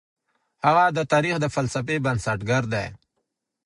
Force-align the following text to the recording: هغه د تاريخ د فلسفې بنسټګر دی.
هغه 0.65 0.85
د 0.97 0.99
تاريخ 1.11 1.35
د 1.41 1.45
فلسفې 1.55 1.97
بنسټګر 2.05 2.63
دی. 2.73 2.87